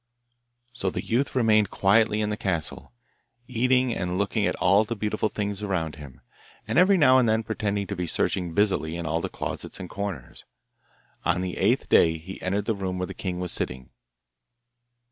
So 0.73 0.89
the 0.89 1.05
youth 1.05 1.35
remained 1.35 1.69
quietly 1.69 2.21
in 2.21 2.31
the 2.31 2.35
castle, 2.35 2.91
eating 3.47 3.93
and 3.93 4.17
looking 4.17 4.47
at 4.47 4.55
all 4.55 4.83
the 4.83 4.95
beautiful 4.95 5.29
things 5.29 5.61
around 5.61 5.97
him, 5.97 6.21
and 6.67 6.79
every 6.79 6.97
now 6.97 7.19
and 7.19 7.29
then 7.29 7.43
pretending 7.43 7.85
to 7.85 7.95
be 7.95 8.07
searching 8.07 8.55
busily 8.55 8.95
in 8.97 9.05
all 9.05 9.21
the 9.21 9.29
closets 9.29 9.79
and 9.79 9.87
corners. 9.91 10.43
On 11.23 11.41
the 11.41 11.55
eighth 11.57 11.87
day 11.87 12.17
he 12.17 12.41
entered 12.41 12.65
the 12.65 12.73
room 12.73 12.97
where 12.97 13.05
the 13.05 13.13
king 13.13 13.39
was 13.39 13.51
sitting. 13.51 13.91